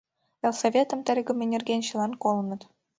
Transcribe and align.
Ялсоветым 0.47 0.99
тергыме 1.05 1.45
нерген 1.53 1.81
чылан 1.87 2.11
колыныт. 2.23 2.61